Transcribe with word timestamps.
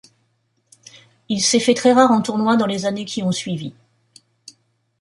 Il 1.29 1.43
s'est 1.43 1.59
fait 1.59 1.75
très 1.75 1.93
rare 1.93 2.09
en 2.09 2.23
tournoi 2.23 2.57
dans 2.57 2.65
les 2.65 2.87
années 2.87 3.05
qui 3.05 3.21
ont 3.21 3.31
suivi. 3.31 3.75